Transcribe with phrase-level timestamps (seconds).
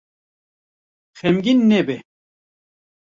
[1.19, 1.97] Xemgîn nebe.